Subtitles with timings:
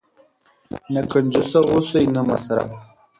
[0.93, 2.69] نه کنجوس اوسئ نه مسرف.